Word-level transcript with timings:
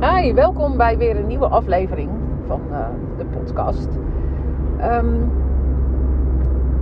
Hi, 0.00 0.32
welkom 0.34 0.76
bij 0.76 0.98
weer 0.98 1.16
een 1.16 1.26
nieuwe 1.26 1.48
aflevering 1.48 2.10
van 2.46 2.60
uh, 2.70 2.86
de 3.18 3.24
podcast. 3.24 3.88
Um, 4.82 5.30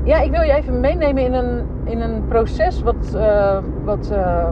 ja, 0.05 0.21
ik 0.21 0.31
wil 0.31 0.43
je 0.43 0.53
even 0.53 0.81
meenemen 0.81 1.25
in 1.25 1.35
een, 1.35 1.67
in 1.85 2.01
een 2.01 2.29
proces 2.29 2.83
wat, 2.83 3.13
uh, 3.15 3.59
wat 3.85 4.11
uh, 4.13 4.49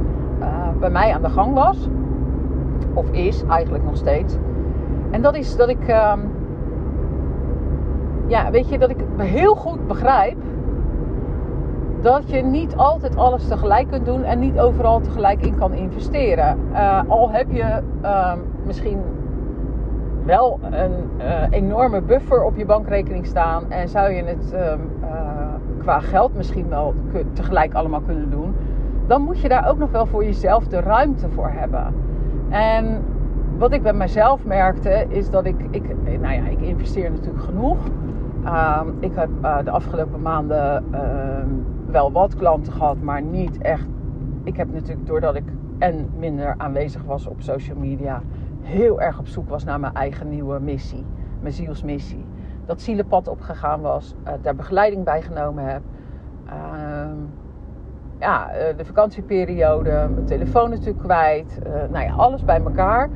bij 0.80 0.90
mij 0.90 1.14
aan 1.14 1.22
de 1.22 1.28
gang 1.28 1.54
was. 1.54 1.88
Of 2.94 3.10
is 3.10 3.44
eigenlijk 3.48 3.84
nog 3.84 3.96
steeds. 3.96 4.36
En 5.10 5.22
dat 5.22 5.36
is 5.36 5.56
dat 5.56 5.68
ik. 5.68 5.88
Um, 5.88 6.30
ja, 8.26 8.50
weet 8.50 8.68
je, 8.68 8.78
dat 8.78 8.90
ik 8.90 8.98
heel 9.16 9.54
goed 9.54 9.86
begrijp 9.86 10.36
dat 12.06 12.30
je 12.30 12.42
niet 12.42 12.76
altijd 12.76 13.16
alles 13.16 13.48
tegelijk 13.48 13.88
kunt 13.88 14.04
doen 14.04 14.24
en 14.24 14.38
niet 14.38 14.58
overal 14.58 15.00
tegelijk 15.00 15.46
in 15.46 15.56
kan 15.56 15.72
investeren. 15.72 16.58
Uh, 16.72 17.00
al 17.08 17.30
heb 17.30 17.50
je 17.50 17.82
uh, 18.02 18.32
misschien 18.64 18.98
wel 20.24 20.58
een 20.70 20.92
uh, 21.18 21.42
enorme 21.50 22.00
buffer 22.00 22.44
op 22.44 22.56
je 22.56 22.64
bankrekening 22.64 23.26
staan 23.26 23.70
en 23.70 23.88
zou 23.88 24.10
je 24.10 24.24
het 24.24 24.52
ehm, 24.52 24.80
eh, 25.02 25.08
qua 25.78 26.00
geld 26.00 26.34
misschien 26.34 26.68
wel 26.68 26.94
tegelijk 27.32 27.74
allemaal 27.74 28.00
kunnen 28.00 28.30
doen, 28.30 28.54
dan 29.06 29.22
moet 29.22 29.40
je 29.40 29.48
daar 29.48 29.68
ook 29.68 29.78
nog 29.78 29.90
wel 29.90 30.06
voor 30.06 30.24
jezelf 30.24 30.66
de 30.66 30.80
ruimte 30.80 31.28
voor 31.28 31.50
hebben. 31.50 31.94
En 32.48 33.02
wat 33.58 33.72
ik 33.72 33.82
bij 33.82 33.92
mezelf 33.92 34.44
merkte 34.44 35.06
is 35.08 35.30
dat 35.30 35.44
ik, 35.44 35.56
ik 35.70 35.82
nou 36.20 36.34
ja, 36.34 36.46
ik 36.46 36.60
investeer 36.60 37.10
natuurlijk 37.10 37.44
genoeg. 37.44 37.78
Ehm, 38.44 38.86
ik 39.00 39.12
heb 39.14 39.28
de 39.64 39.70
afgelopen 39.70 40.22
maanden 40.22 40.84
ehm, 40.90 41.48
wel 41.96 42.12
wat 42.12 42.36
klanten 42.36 42.72
gehad, 42.72 43.00
maar 43.00 43.22
niet 43.22 43.58
echt. 43.58 43.86
Ik 44.44 44.56
heb 44.56 44.72
natuurlijk 44.72 45.06
doordat 45.06 45.34
ik 45.34 45.44
en 45.78 46.10
minder 46.18 46.54
aanwezig 46.56 47.02
was 47.02 47.26
op 47.26 47.40
social 47.40 47.76
media, 47.76 48.22
heel 48.62 49.00
erg 49.00 49.18
op 49.18 49.26
zoek 49.26 49.48
was 49.48 49.64
naar 49.64 49.80
mijn 49.80 49.94
eigen 49.94 50.28
nieuwe 50.28 50.60
missie, 50.60 51.04
mijn 51.40 51.52
zielsmissie. 51.52 52.24
Dat 52.66 52.80
zielenpad 52.80 53.28
opgegaan 53.28 53.80
was, 53.80 54.14
uh, 54.26 54.32
daar 54.42 54.54
begeleiding 54.54 55.04
bij 55.04 55.22
genomen 55.22 55.64
heb. 55.64 55.82
Uh, 56.46 56.52
ja, 58.18 58.50
uh, 58.50 58.76
de 58.76 58.84
vakantieperiode, 58.84 59.90
mijn 59.90 60.24
telefoon 60.24 60.70
natuurlijk 60.70 60.98
kwijt. 60.98 61.58
Uh, 61.66 61.72
nou 61.90 62.04
ja, 62.04 62.12
alles 62.12 62.44
bij 62.44 62.60
elkaar. 62.60 63.10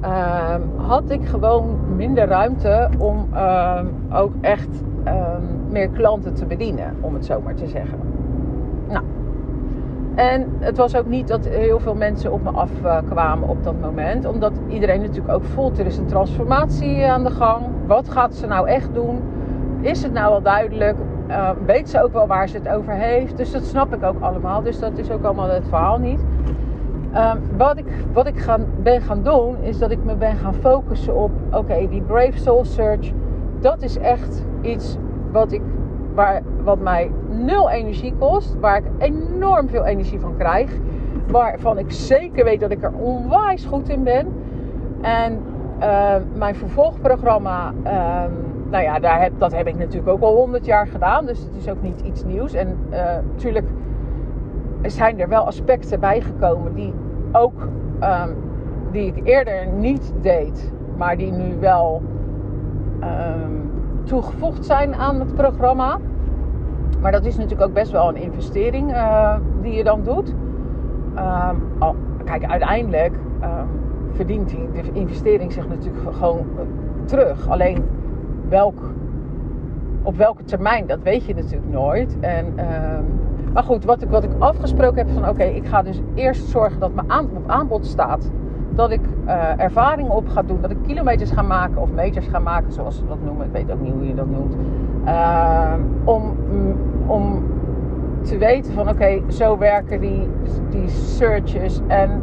Ehm, 0.00 0.60
had 0.76 1.10
ik 1.10 1.26
gewoon 1.26 1.96
minder 1.96 2.26
ruimte 2.26 2.88
om 2.98 3.28
ehm, 3.34 3.86
ook 4.12 4.32
echt 4.40 4.82
meer 5.68 5.88
klanten 5.88 6.34
te 6.34 6.46
bedienen, 6.46 6.96
om 7.00 7.14
het 7.14 7.24
zo 7.24 7.40
maar 7.40 7.54
te 7.54 7.66
zeggen. 7.66 7.98
Nou, 8.88 9.04
en 10.14 10.52
het 10.58 10.76
was 10.76 10.96
ook 10.96 11.06
niet 11.06 11.28
dat 11.28 11.48
heel 11.48 11.80
veel 11.80 11.94
mensen 11.94 12.32
op 12.32 12.42
me 12.42 12.50
afkwamen 12.50 13.48
op 13.48 13.64
dat 13.64 13.80
moment, 13.80 14.26
omdat 14.26 14.52
iedereen 14.68 15.00
natuurlijk 15.00 15.34
ook 15.34 15.44
voelt 15.44 15.78
er 15.78 15.86
is 15.86 15.96
een 15.96 16.06
transformatie 16.06 17.06
aan 17.06 17.24
de 17.24 17.30
gang. 17.30 17.66
Wat 17.86 18.08
gaat 18.08 18.34
ze 18.34 18.46
nou 18.46 18.68
echt 18.68 18.94
doen? 18.94 19.18
Is 19.80 20.02
het 20.02 20.12
nou 20.12 20.32
al 20.32 20.42
duidelijk? 20.42 20.96
Uh, 21.28 21.50
weet 21.66 21.90
ze 21.90 22.02
ook 22.02 22.12
wel 22.12 22.26
waar 22.26 22.48
ze 22.48 22.56
het 22.56 22.68
over 22.68 22.92
heeft? 22.92 23.36
Dus 23.36 23.52
dat 23.52 23.64
snap 23.64 23.94
ik 23.94 24.02
ook 24.02 24.20
allemaal. 24.20 24.62
Dus 24.62 24.78
dat 24.78 24.98
is 24.98 25.10
ook 25.10 25.24
allemaal 25.24 25.48
het 25.48 25.68
verhaal 25.68 25.98
niet. 25.98 26.20
Um, 27.14 27.40
wat 27.56 27.78
ik, 27.78 27.86
wat 28.12 28.26
ik 28.26 28.38
gaan, 28.38 28.66
ben 28.82 29.00
gaan 29.00 29.22
doen, 29.22 29.56
is 29.60 29.78
dat 29.78 29.90
ik 29.90 30.04
me 30.04 30.14
ben 30.14 30.36
gaan 30.36 30.54
focussen 30.54 31.14
op: 31.14 31.30
oké, 31.52 31.88
die 31.88 32.02
Brave 32.02 32.38
Soul 32.38 32.64
Search, 32.64 33.12
dat 33.60 33.82
is 33.82 33.98
echt 33.98 34.44
iets 34.64 34.96
wat, 35.32 35.52
ik, 35.52 35.62
waar, 36.14 36.42
wat 36.64 36.80
mij 36.80 37.10
nul 37.28 37.70
energie 37.70 38.14
kost, 38.18 38.56
waar 38.60 38.76
ik 38.76 38.84
enorm 38.98 39.68
veel 39.68 39.84
energie 39.84 40.20
van 40.20 40.36
krijg, 40.36 40.70
waarvan 41.30 41.78
ik 41.78 41.90
zeker 41.92 42.44
weet 42.44 42.60
dat 42.60 42.70
ik 42.70 42.82
er 42.82 42.92
onwijs 42.92 43.64
goed 43.64 43.88
in 43.88 44.02
ben. 44.02 44.26
En 45.00 45.38
uh, 45.80 46.14
mijn 46.34 46.54
vervolgprogramma, 46.54 47.72
uh, 47.84 48.22
nou 48.70 48.82
ja, 48.82 48.98
daar 48.98 49.20
heb, 49.22 49.32
dat 49.38 49.56
heb 49.56 49.66
ik 49.66 49.76
natuurlijk 49.76 50.08
ook 50.08 50.22
al 50.22 50.34
honderd 50.34 50.64
jaar 50.64 50.86
gedaan, 50.86 51.26
dus 51.26 51.38
het 51.38 51.56
is 51.56 51.68
ook 51.68 51.82
niet 51.82 52.00
iets 52.00 52.24
nieuws. 52.24 52.52
En 52.52 52.78
natuurlijk 53.32 53.66
uh, 54.82 54.90
zijn 54.90 55.20
er 55.20 55.28
wel 55.28 55.46
aspecten 55.46 56.00
bijgekomen 56.00 56.74
die 56.74 56.92
ook 57.32 57.68
um, 58.02 58.36
die 58.90 59.06
ik 59.14 59.26
eerder 59.26 59.66
niet 59.66 60.12
deed, 60.20 60.72
maar 60.96 61.16
die 61.16 61.32
nu 61.32 61.56
wel 61.60 62.02
toegevoegd 64.04 64.64
zijn 64.64 64.94
aan 64.94 65.20
het 65.20 65.34
programma. 65.34 65.98
Maar 67.00 67.12
dat 67.12 67.24
is 67.24 67.36
natuurlijk 67.36 67.68
ook 67.68 67.74
best 67.74 67.90
wel 67.90 68.08
een 68.08 68.22
investering 68.22 68.90
uh, 68.90 69.36
die 69.62 69.72
je 69.72 69.84
dan 69.84 70.02
doet. 70.02 70.34
Al, 71.78 71.94
kijk, 72.24 72.44
uiteindelijk 72.44 73.12
um, 73.42 73.68
verdient 74.12 74.48
die, 74.48 74.82
de 74.82 74.92
investering 74.92 75.52
zich 75.52 75.68
natuurlijk 75.68 76.16
gewoon 76.16 76.46
uh, 76.54 76.62
terug. 77.04 77.48
Alleen 77.48 77.84
welk, 78.48 78.78
op 80.02 80.16
welke 80.16 80.44
termijn, 80.44 80.86
dat 80.86 81.02
weet 81.02 81.24
je 81.24 81.34
natuurlijk 81.34 81.70
nooit. 81.70 82.16
En, 82.20 82.46
um, 82.46 83.04
maar 83.52 83.62
goed, 83.62 83.84
wat 83.84 84.02
ik, 84.02 84.08
wat 84.08 84.24
ik 84.24 84.30
afgesproken 84.38 84.96
heb 84.96 85.10
van 85.10 85.28
oké, 85.28 85.44
ik 85.44 85.66
ga 85.66 85.82
dus 85.82 86.00
eerst 86.14 86.46
zorgen 86.46 86.80
dat 86.80 86.94
mijn 86.94 87.10
aanbod 87.46 87.86
staat 87.86 88.30
dat 88.74 88.90
ik 88.90 89.00
uh, 89.26 89.60
ervaring 89.60 90.08
op 90.08 90.28
ga 90.28 90.42
doen, 90.42 90.58
dat 90.60 90.70
ik 90.70 90.76
kilometers 90.86 91.30
ga 91.30 91.42
maken 91.42 91.80
of 91.80 91.90
meters 91.90 92.26
ga 92.26 92.38
maken, 92.38 92.72
zoals 92.72 92.96
ze 92.96 93.06
dat 93.06 93.18
noemen. 93.24 93.46
Ik 93.46 93.52
weet 93.52 93.72
ook 93.72 93.80
niet 93.80 93.92
hoe 93.92 94.06
je 94.06 94.14
dat 94.14 94.30
noemt. 94.30 94.54
Uh, 95.04 95.72
om, 96.04 96.36
om 97.06 97.44
te 98.22 98.38
weten 98.38 98.72
van 98.72 98.88
oké, 98.88 99.20
zo 99.28 99.58
werken 99.58 100.00
die, 100.00 100.28
die 100.70 100.88
searches. 100.88 101.80
En 101.86 102.22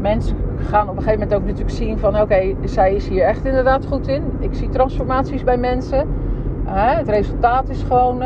mensen 0.00 0.36
gaan 0.56 0.88
op 0.88 0.96
een 0.96 1.02
gegeven 1.02 1.20
moment 1.20 1.34
ook 1.34 1.44
natuurlijk 1.44 1.76
zien 1.76 1.98
van 1.98 2.20
oké, 2.20 2.54
zij 2.64 2.94
is 2.94 3.08
hier 3.08 3.24
echt 3.24 3.44
inderdaad 3.44 3.86
goed 3.86 4.08
in. 4.08 4.22
Ik 4.38 4.54
zie 4.54 4.68
transformaties 4.68 5.44
bij 5.44 5.56
mensen. 5.56 6.06
Uh, 6.66 6.96
het 6.96 7.08
resultaat 7.08 7.68
is 7.68 7.82
gewoon 7.82 8.22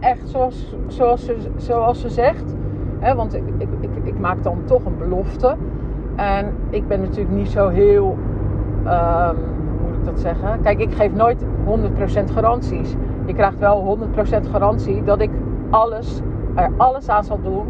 echt 0.00 0.28
zoals, 0.28 0.74
zoals, 0.86 1.24
ze, 1.24 1.36
zoals 1.56 2.00
ze 2.00 2.08
zegt. 2.08 2.54
want 3.16 3.34
ik, 3.34 3.42
ik, 3.58 3.68
ik 4.04 4.18
maak 4.18 4.42
dan 4.42 4.58
toch 4.64 4.84
een 4.84 4.98
belofte. 4.98 5.56
En 6.16 6.54
ik 6.70 6.88
ben 6.88 7.00
natuurlijk 7.00 7.34
niet 7.34 7.50
zo 7.50 7.68
heel, 7.68 8.18
um, 8.84 9.36
hoe 9.78 9.88
moet 9.88 9.96
ik 9.96 10.04
dat 10.04 10.20
zeggen? 10.20 10.60
Kijk, 10.62 10.78
ik 10.78 10.94
geef 10.94 11.14
nooit 11.14 11.44
100% 11.64 12.30
garanties. 12.32 12.94
Je 13.26 13.34
krijgt 13.34 13.58
wel 13.58 13.98
100% 14.44 14.48
garantie 14.50 15.04
dat 15.04 15.20
ik 15.20 15.30
alles, 15.70 16.20
er 16.54 16.70
alles 16.76 17.08
aan 17.08 17.24
zal 17.24 17.40
doen 17.42 17.66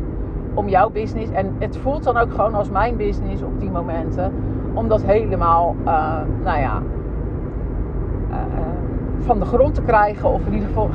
om 0.54 0.68
jouw 0.68 0.90
business. 0.90 1.30
En 1.30 1.54
het 1.58 1.76
voelt 1.76 2.04
dan 2.04 2.16
ook 2.16 2.30
gewoon 2.30 2.54
als 2.54 2.70
mijn 2.70 2.96
business 2.96 3.42
op 3.42 3.60
die 3.60 3.70
momenten. 3.70 4.32
Om 4.74 4.88
dat 4.88 5.02
helemaal, 5.02 5.76
uh, 5.86 6.20
nou 6.44 6.58
ja, 6.60 6.82
uh, 8.30 8.36
van 9.18 9.38
de 9.38 9.44
grond 9.44 9.74
te 9.74 9.82
krijgen. 9.82 10.28
Of 10.28 10.46
in 10.46 10.52
ieder 10.52 10.68
geval 10.68 10.88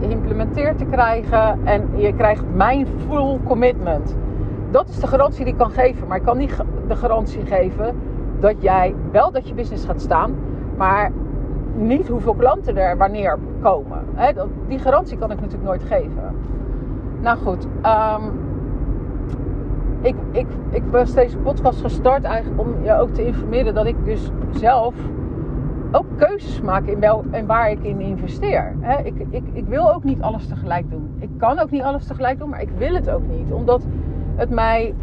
geïmplementeerd 0.00 0.78
te 0.78 0.84
krijgen. 0.84 1.58
En 1.64 1.88
je 1.94 2.14
krijgt 2.14 2.44
mijn 2.54 2.86
full 3.08 3.38
commitment 3.44 4.16
dat 4.70 4.88
is 4.88 5.00
de 5.00 5.06
garantie 5.06 5.44
die 5.44 5.52
ik 5.52 5.58
kan 5.58 5.70
geven. 5.70 6.08
Maar 6.08 6.16
ik 6.16 6.24
kan 6.24 6.38
niet 6.38 6.56
de 6.88 6.96
garantie 6.96 7.46
geven 7.46 7.96
dat 8.40 8.62
jij 8.62 8.94
wel 9.12 9.32
dat 9.32 9.48
je 9.48 9.54
business 9.54 9.84
gaat 9.84 10.00
staan, 10.00 10.34
maar 10.76 11.12
niet 11.74 12.08
hoeveel 12.08 12.34
klanten 12.34 12.76
er 12.76 12.96
wanneer 12.96 13.38
komen. 13.62 14.04
die 14.68 14.78
garantie 14.78 15.18
kan 15.18 15.30
ik 15.30 15.36
natuurlijk 15.36 15.68
nooit 15.68 15.82
geven. 15.82 16.36
Nou 17.20 17.38
goed, 17.38 17.64
um, 17.64 18.46
ik, 20.00 20.14
ik, 20.30 20.46
ik 20.70 20.82
was 20.90 21.14
deze 21.14 21.38
podcast 21.38 21.80
gestart 21.80 22.24
eigenlijk 22.24 22.60
om 22.60 22.84
je 22.84 22.92
ook 22.94 23.14
te 23.14 23.26
informeren 23.26 23.74
dat 23.74 23.86
ik 23.86 24.04
dus 24.04 24.30
zelf 24.50 24.94
ook 25.92 26.06
keuzes 26.16 26.60
maak 26.60 26.86
in, 26.86 27.00
wel, 27.00 27.24
en 27.30 27.46
waar 27.46 27.70
ik 27.70 27.82
in 27.82 28.00
investeer. 28.00 28.74
ik, 29.04 29.14
ik, 29.30 29.42
ik 29.52 29.66
wil 29.66 29.94
ook 29.94 30.04
niet 30.04 30.20
alles 30.20 30.46
tegelijk 30.46 30.90
doen. 30.90 31.16
Ik 31.18 31.30
kan 31.36 31.58
ook 31.58 31.70
niet 31.70 31.82
alles 31.82 32.06
tegelijk 32.06 32.38
doen, 32.38 32.48
maar 32.48 32.62
ik 32.62 32.70
wil 32.78 32.94
het 32.94 33.10
ook 33.10 33.28
niet. 33.28 33.52
Omdat 33.52 33.86
het 34.38 34.50
mij. 34.50 34.94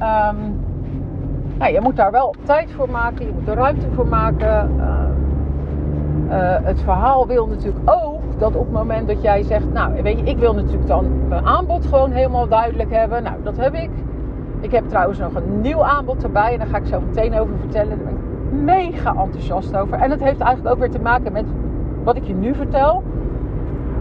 Um, 0.00 0.64
nou, 1.58 1.72
je 1.72 1.80
moet 1.80 1.96
daar 1.96 2.10
wel 2.10 2.34
tijd 2.42 2.70
voor 2.70 2.90
maken, 2.90 3.26
je 3.26 3.32
moet 3.32 3.48
er 3.48 3.54
ruimte 3.54 3.86
voor 3.94 4.06
maken. 4.06 4.70
Uh, 4.76 4.94
uh, 6.28 6.56
het 6.62 6.80
verhaal 6.80 7.26
wil 7.26 7.46
natuurlijk 7.46 7.90
ook 7.90 8.20
dat 8.38 8.56
op 8.56 8.64
het 8.64 8.72
moment 8.72 9.08
dat 9.08 9.22
jij 9.22 9.42
zegt, 9.42 9.72
nou 9.72 10.02
weet 10.02 10.18
je, 10.18 10.24
ik 10.24 10.38
wil 10.38 10.54
natuurlijk 10.54 10.86
dan 10.86 11.28
mijn 11.28 11.46
aanbod 11.46 11.86
gewoon 11.86 12.10
helemaal 12.10 12.48
duidelijk 12.48 12.90
hebben. 12.90 13.22
Nou, 13.22 13.36
dat 13.42 13.56
heb 13.56 13.74
ik. 13.74 13.90
Ik 14.60 14.72
heb 14.72 14.88
trouwens 14.88 15.18
nog 15.18 15.34
een 15.34 15.60
nieuw 15.60 15.84
aanbod 15.84 16.22
erbij 16.22 16.52
en 16.52 16.58
daar 16.58 16.66
ga 16.66 16.76
ik 16.76 16.86
zo 16.86 17.00
meteen 17.00 17.38
over 17.38 17.54
vertellen. 17.58 17.88
Daar 17.88 18.06
ben 18.06 18.16
ik 18.16 18.64
mega 18.64 19.14
enthousiast 19.14 19.76
over. 19.76 19.98
En 19.98 20.10
het 20.10 20.22
heeft 20.22 20.40
eigenlijk 20.40 20.74
ook 20.74 20.80
weer 20.80 20.90
te 20.90 21.00
maken 21.00 21.32
met 21.32 21.44
wat 22.04 22.16
ik 22.16 22.24
je 22.24 22.34
nu 22.34 22.54
vertel. 22.54 23.02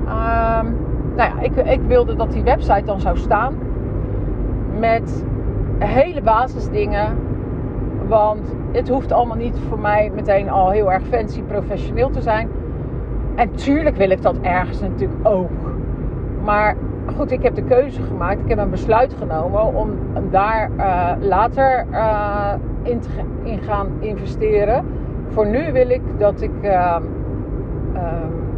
Um, 0.02 0.78
nou 1.16 1.30
ja, 1.36 1.40
ik, 1.40 1.56
ik 1.56 1.82
wilde 1.88 2.16
dat 2.16 2.32
die 2.32 2.44
website 2.44 2.86
dan 2.86 3.00
zou 3.00 3.18
staan 3.18 3.54
met 4.80 5.26
hele 5.80 6.22
basisdingen. 6.22 7.18
Want 8.08 8.56
het 8.72 8.90
hoeft 8.90 9.12
allemaal 9.12 9.38
niet 9.38 9.58
voor 9.70 9.80
mij 9.80 10.12
meteen 10.16 10.50
al 10.50 10.70
heel 10.70 10.92
erg 10.92 11.04
fancy 11.04 11.42
professioneel 11.42 12.10
te 12.10 12.22
zijn. 12.22 12.50
En 13.36 13.52
tuurlijk 13.52 13.96
wil 13.96 14.10
ik 14.10 14.22
dat 14.22 14.36
ergens 14.42 14.82
natuurlijk 14.82 15.28
ook. 15.28 15.50
Maar 16.44 16.76
goed, 17.16 17.32
ik 17.32 17.44
heb 17.44 17.56
de 17.56 17.64
keuze 17.64 18.02
gemaakt. 18.02 18.42
Ik 18.42 18.50
heb 18.50 18.58
een 18.58 18.70
besluit 18.70 19.14
genomen 19.14 19.74
om 19.74 19.90
daar 20.30 20.70
uh, 20.78 21.12
later 21.20 21.86
uh, 21.92 22.54
in, 22.84 23.00
te, 23.00 23.10
gaan 23.62 23.88
investeren. 24.00 24.86
Voor 25.28 25.48
nu 25.48 25.72
wil 25.72 25.90
ik 25.90 26.02
dat, 26.18 26.42
ik, 26.42 26.52
uh, 26.62 26.98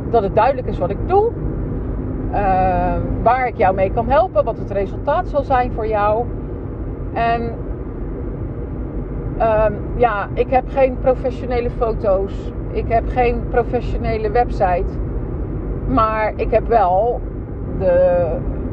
dat 0.10 0.24
het 0.24 0.36
duidelijk 0.36 0.68
is 0.68 0.78
wat 0.78 0.90
ik 0.90 0.98
doe. 1.06 1.32
Waar 3.24 3.48
ik 3.48 3.58
jou 3.58 3.76
mee 3.76 3.92
kan 3.92 4.10
helpen. 4.10 4.44
Wat 4.44 4.58
het 4.58 4.72
resultaat 4.72 5.28
zal 5.28 5.44
zijn 5.44 5.72
voor 5.72 5.88
jou. 5.88 6.26
En 7.14 7.52
ja, 9.96 10.28
ik 10.34 10.50
heb 10.50 10.64
geen 10.68 10.98
professionele 11.02 11.70
foto's. 11.70 12.54
Ik 12.72 12.86
heb 12.88 13.04
geen 13.08 13.42
professionele 13.50 14.32
website. 14.32 14.86
Maar 15.88 16.34
ik 16.36 16.52
heb 16.52 16.68
wel 16.68 17.22
de 17.80 18.26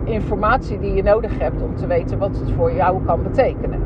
informatie 0.04 0.78
die 0.78 0.94
je 0.94 1.02
nodig 1.02 1.38
hebt 1.38 1.62
om 1.62 1.74
te 1.74 1.86
weten 1.86 2.18
wat 2.18 2.38
het 2.38 2.52
voor 2.52 2.72
jou 2.72 3.04
kan 3.04 3.22
betekenen. 3.22 3.80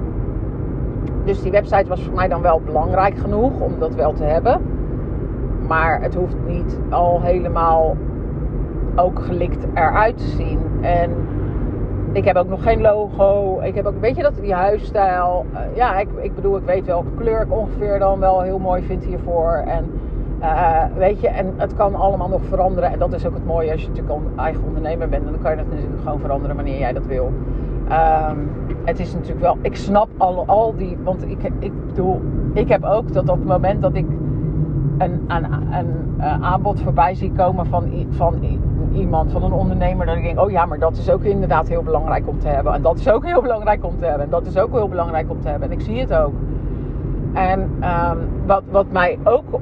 Dus 1.25 1.43
die 1.43 1.50
website 1.50 1.88
was 1.88 2.05
voor 2.05 2.15
mij 2.15 2.29
dan 2.29 2.43
wel 2.43 2.61
belangrijk 2.61 3.19
genoeg 3.19 3.61
om 3.61 3.73
dat 3.79 3.94
wel 3.94 4.12
te 4.12 4.25
hebben. 4.25 4.61
Maar 5.67 6.03
het 6.03 6.15
hoeft 6.15 6.37
niet 6.47 6.79
al 6.91 7.23
helemaal 7.23 7.97
ook 8.99 9.23
gelikt 9.25 9.67
eruit 9.75 10.17
te 10.17 10.27
zien. 10.27 10.59
En 10.81 11.11
ik 12.12 12.25
heb 12.25 12.37
ook 12.37 12.49
nog 12.49 12.62
geen 12.62 12.81
logo. 12.81 13.59
Ik 13.61 13.75
heb 13.75 13.87
ook, 13.87 14.00
weet 14.00 14.17
je 14.17 14.23
dat, 14.23 14.35
die 14.41 14.55
huisstijl. 14.55 15.45
Uh, 15.53 15.77
ja, 15.77 15.99
ik, 15.99 16.09
ik 16.21 16.35
bedoel, 16.35 16.56
ik 16.56 16.65
weet 16.65 16.87
welke 16.87 17.11
kleur 17.17 17.41
ik 17.41 17.53
ongeveer 17.53 17.99
dan 17.99 18.19
wel 18.19 18.41
heel 18.41 18.59
mooi 18.59 18.83
vind 18.83 19.05
hiervoor. 19.05 19.53
En 19.53 19.85
uh, 20.41 20.85
weet 20.97 21.21
je, 21.21 21.29
en 21.29 21.53
het 21.56 21.75
kan 21.75 21.95
allemaal 21.95 22.29
nog 22.29 22.45
veranderen. 22.45 22.93
En 22.93 22.99
dat 22.99 23.12
is 23.12 23.27
ook 23.27 23.35
het 23.35 23.47
mooie 23.47 23.73
als 23.73 23.83
je 23.83 23.89
natuurlijk 23.89 24.17
een 24.17 24.39
eigen 24.39 24.65
ondernemer 24.67 25.09
bent. 25.09 25.25
En 25.25 25.33
dan 25.33 25.43
kan 25.43 25.51
je 25.51 25.59
het 25.59 25.71
natuurlijk 25.71 26.03
gewoon 26.03 26.21
veranderen 26.21 26.56
wanneer 26.56 26.79
jij 26.79 26.93
dat 26.93 27.06
wil. 27.06 27.33
Um, 27.91 28.51
het 28.85 29.01
is 29.01 29.15
natuurlijk 29.15 29.41
wel, 29.41 29.59
ik 29.62 29.77
snap 29.77 30.09
al, 30.17 30.44
al 30.47 30.75
die, 30.77 30.97
want 31.03 31.23
ik, 31.31 31.51
ik 31.59 31.73
bedoel, 31.87 32.21
ik 32.53 32.69
heb 32.69 32.85
ook 32.85 33.12
dat 33.12 33.29
op 33.29 33.39
het 33.39 33.47
moment 33.47 33.83
dat 33.83 33.94
ik 33.94 34.06
een, 34.99 35.25
een, 35.29 35.44
een 35.73 36.15
uh, 36.19 36.43
aanbod 36.43 36.81
voorbij 36.81 37.15
zie 37.15 37.33
komen 37.33 37.67
van, 37.67 38.06
van 38.11 38.39
iemand, 38.93 39.32
van 39.32 39.43
een 39.43 39.52
ondernemer, 39.52 40.06
dat 40.06 40.17
ik 40.17 40.23
denk, 40.23 40.40
oh 40.40 40.50
ja, 40.50 40.67
maar 40.67 40.79
dat 40.79 40.96
is 40.96 41.11
ook 41.11 41.23
inderdaad 41.23 41.69
heel 41.69 41.82
belangrijk 41.82 42.29
om 42.29 42.38
te 42.38 42.49
hebben. 42.49 42.73
En 42.73 42.82
dat 42.82 42.99
is 42.99 43.08
ook 43.08 43.25
heel 43.25 43.43
belangrijk 43.43 43.85
om 43.85 43.99
te 43.99 44.05
hebben. 44.05 44.25
En 44.25 44.31
dat 44.31 44.46
is 44.46 44.58
ook 44.58 44.73
heel 44.73 44.88
belangrijk 44.88 45.31
om 45.31 45.40
te 45.40 45.49
hebben. 45.49 45.70
En 45.70 45.79
ik 45.79 45.85
zie 45.85 46.00
het 46.00 46.14
ook. 46.14 46.32
En 47.32 47.61
um, 47.61 48.29
wat, 48.46 48.62
wat 48.70 48.87
mij 48.90 49.19
ook 49.25 49.61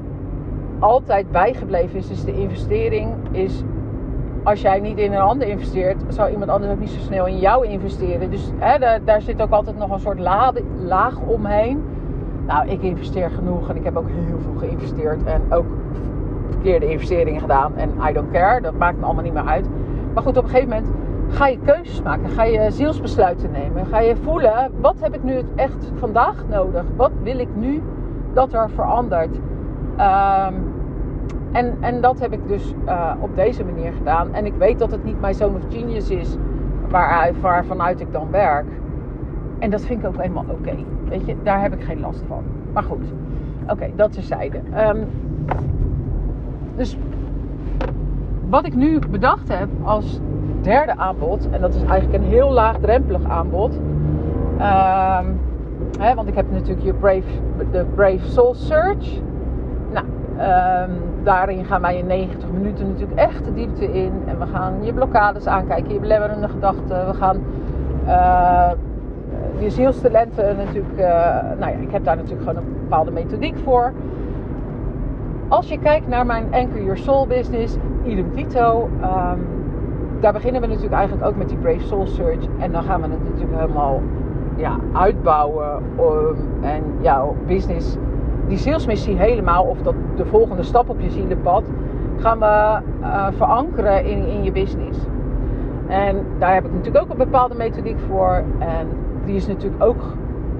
altijd 0.79 1.31
bijgebleven 1.31 1.97
is, 1.97 2.09
is 2.09 2.23
de 2.23 2.39
investering 2.39 3.13
is 3.31 3.63
als 4.47 4.61
jij 4.61 4.79
niet 4.79 4.97
in 4.97 5.13
een 5.13 5.19
ander 5.19 5.47
investeert, 5.47 6.03
zou 6.07 6.31
iemand 6.31 6.51
anders 6.51 6.71
ook 6.71 6.79
niet 6.79 6.89
zo 6.89 6.99
snel 6.99 7.25
in 7.25 7.39
jou 7.39 7.67
investeren. 7.67 8.31
Dus 8.31 8.51
hè, 8.57 8.99
daar, 9.03 9.21
zit 9.21 9.41
ook 9.41 9.51
altijd 9.51 9.77
nog 9.77 9.91
een 9.91 9.99
soort 9.99 10.19
laag 10.77 11.19
omheen. 11.19 11.83
Nou, 12.45 12.67
ik 12.67 12.81
investeer 12.81 13.29
genoeg 13.29 13.69
en 13.69 13.75
ik 13.75 13.83
heb 13.83 13.97
ook 13.97 14.07
heel 14.07 14.39
veel 14.39 14.55
geïnvesteerd 14.57 15.23
en 15.23 15.41
ook 15.49 15.65
verkeerde 16.49 16.91
investeringen 16.91 17.41
gedaan. 17.41 17.75
En 17.75 17.89
I 18.09 18.13
don't 18.13 18.31
care, 18.31 18.61
dat 18.61 18.77
maakt 18.77 18.97
me 18.99 19.05
allemaal 19.05 19.23
niet 19.23 19.33
meer 19.33 19.47
uit. 19.47 19.69
Maar 20.13 20.23
goed, 20.23 20.37
op 20.37 20.43
een 20.43 20.49
gegeven 20.49 20.69
moment 20.69 20.93
ga 21.29 21.47
je 21.47 21.59
keuzes 21.65 22.01
maken, 22.01 22.29
ga 22.29 22.43
je 22.43 22.71
zielsbesluiten 22.71 23.51
nemen. 23.51 23.85
Ga 23.85 23.99
je 23.99 24.15
voelen, 24.15 24.71
wat 24.81 24.95
heb 24.99 25.15
ik 25.15 25.23
nu 25.23 25.41
echt 25.55 25.91
vandaag 25.95 26.43
nodig? 26.49 26.83
Wat 26.95 27.11
wil 27.23 27.39
ik 27.39 27.49
nu 27.55 27.81
dat 28.33 28.53
er 28.53 28.69
verandert? 28.69 29.35
Um, 29.35 30.75
en, 31.51 31.77
en 31.79 32.01
dat 32.01 32.19
heb 32.19 32.33
ik 32.33 32.47
dus 32.47 32.73
uh, 32.85 33.11
op 33.19 33.35
deze 33.35 33.65
manier 33.65 33.93
gedaan. 33.93 34.33
En 34.33 34.45
ik 34.45 34.53
weet 34.57 34.79
dat 34.79 34.91
het 34.91 35.03
niet 35.03 35.21
mijn 35.21 35.33
zoon 35.33 35.55
of 35.55 35.61
genius 35.69 36.09
is 36.09 36.37
waar, 36.89 37.31
ik 37.97 38.11
dan 38.11 38.27
werk. 38.31 38.65
En 39.59 39.69
dat 39.69 39.81
vind 39.81 39.99
ik 39.99 40.07
ook 40.07 40.17
helemaal 40.17 40.45
oké. 40.49 40.75
Weet 41.09 41.25
je, 41.25 41.35
daar 41.43 41.61
heb 41.61 41.73
ik 41.73 41.83
geen 41.83 41.99
last 41.99 42.23
van. 42.27 42.43
Maar 42.73 42.83
goed, 42.83 43.13
oké, 43.67 43.89
dat 43.95 44.11
terzijde. 44.11 44.57
Um, 44.57 45.07
dus 46.77 46.97
wat 48.49 48.65
ik 48.65 48.75
nu 48.75 48.99
bedacht 49.09 49.47
heb 49.47 49.67
als 49.83 50.19
derde 50.61 50.97
aanbod, 50.97 51.49
en 51.51 51.61
dat 51.61 51.75
is 51.75 51.83
eigenlijk 51.83 52.23
een 52.23 52.29
heel 52.29 52.51
laagdrempelig 52.51 53.23
aanbod. 53.23 53.75
Um, 53.75 55.39
hè, 55.99 56.15
want 56.15 56.27
ik 56.27 56.35
heb 56.35 56.51
natuurlijk 56.51 56.85
je 56.85 56.93
Brave, 56.93 57.23
de 57.71 57.85
Brave 57.95 58.29
Soul 58.29 58.53
Search. 58.53 59.21
Nou, 59.93 60.05
um, 60.85 60.95
daarin 61.23 61.65
gaan 61.65 61.81
wij 61.81 61.97
in 61.97 62.07
90 62.07 62.51
minuten 62.51 62.87
natuurlijk 62.87 63.19
echt 63.19 63.45
de 63.45 63.53
diepte 63.53 63.93
in. 63.93 64.11
En 64.25 64.39
we 64.39 64.45
gaan 64.45 64.73
je 64.81 64.93
blokkades 64.93 65.47
aankijken, 65.47 65.93
je 65.93 65.99
belemmerende 65.99 66.47
gedachten. 66.47 67.07
We 67.07 67.13
gaan 67.13 67.43
uh, 68.05 68.71
je 69.59 69.69
zielstalenten 69.69 70.57
natuurlijk. 70.57 70.97
Uh, 70.97 71.05
nou 71.59 71.71
ja, 71.71 71.77
ik 71.79 71.91
heb 71.91 72.03
daar 72.03 72.15
natuurlijk 72.15 72.47
gewoon 72.47 72.63
een 72.63 72.73
bepaalde 72.81 73.11
methodiek 73.11 73.57
voor. 73.63 73.93
Als 75.47 75.69
je 75.69 75.79
kijkt 75.79 76.07
naar 76.07 76.25
mijn 76.25 76.47
Anchor 76.51 76.81
Your 76.81 76.97
Soul 76.97 77.27
business, 77.27 77.77
idem 78.05 78.31
dito. 78.33 78.89
Um, 79.01 79.47
daar 80.19 80.33
beginnen 80.33 80.61
we 80.61 80.67
natuurlijk 80.67 80.93
eigenlijk 80.93 81.27
ook 81.27 81.35
met 81.35 81.49
die 81.49 81.57
Brave 81.57 81.87
Soul 81.87 82.07
Search. 82.07 82.45
En 82.59 82.71
dan 82.71 82.83
gaan 82.83 83.01
we 83.01 83.07
het 83.07 83.23
natuurlijk 83.23 83.59
helemaal 83.59 84.01
ja, 84.55 84.79
uitbouwen. 84.93 85.83
Um, 85.99 86.35
en 86.61 86.83
jouw 87.01 87.35
business 87.45 87.97
die 88.47 88.57
salesmissie 88.57 89.17
helemaal, 89.17 89.63
of 89.63 89.81
dat 89.81 89.93
de 90.15 90.25
volgende 90.25 90.63
stap 90.63 90.89
op 90.89 90.99
je 90.99 91.09
zielenpad, 91.09 91.63
gaan 92.17 92.39
we 92.39 92.79
uh, 93.01 93.27
verankeren 93.31 94.05
in, 94.05 94.25
in 94.27 94.43
je 94.43 94.51
business. 94.51 94.99
En 95.87 96.25
daar 96.39 96.53
heb 96.53 96.65
ik 96.65 96.73
natuurlijk 96.73 97.03
ook 97.03 97.11
een 97.11 97.17
bepaalde 97.17 97.55
methodiek 97.55 97.99
voor. 98.07 98.43
En 98.59 98.87
die 99.25 99.35
is 99.35 99.47
natuurlijk 99.47 99.83
ook 99.83 100.01